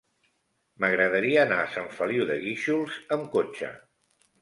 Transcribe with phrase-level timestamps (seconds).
[0.83, 3.75] M'agradaria anar a Sant Feliu de Guíxols amb cotxe.